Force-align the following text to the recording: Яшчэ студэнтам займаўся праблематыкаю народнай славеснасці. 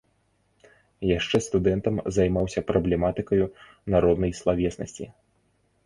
Яшчэ 1.17 1.37
студэнтам 1.49 2.01
займаўся 2.17 2.65
праблематыкаю 2.73 3.45
народнай 3.97 4.31
славеснасці. 4.43 5.05